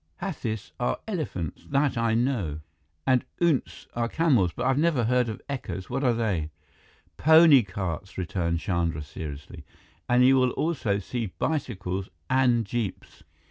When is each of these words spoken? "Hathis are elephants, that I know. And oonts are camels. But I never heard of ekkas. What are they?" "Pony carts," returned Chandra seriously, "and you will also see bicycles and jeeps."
"Hathis 0.15 0.71
are 0.79 0.97
elephants, 1.07 1.67
that 1.69 1.95
I 1.95 2.15
know. 2.15 2.61
And 3.05 3.23
oonts 3.39 3.85
are 3.93 4.09
camels. 4.09 4.51
But 4.51 4.63
I 4.65 4.73
never 4.73 5.03
heard 5.03 5.29
of 5.29 5.43
ekkas. 5.47 5.91
What 5.91 6.03
are 6.03 6.15
they?" 6.15 6.49
"Pony 7.17 7.61
carts," 7.61 8.17
returned 8.17 8.59
Chandra 8.61 9.03
seriously, 9.03 9.63
"and 10.09 10.25
you 10.25 10.37
will 10.37 10.53
also 10.53 10.97
see 10.97 11.27
bicycles 11.37 12.09
and 12.31 12.65
jeeps." 12.65 13.21